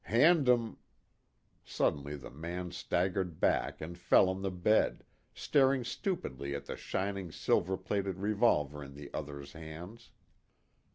[0.05, 0.77] Hand 'em"
[1.63, 5.03] Suddenly the man staggered back and fell on the bed,
[5.35, 10.09] staring stupidly at the shining silver plated revolver in the other's hands.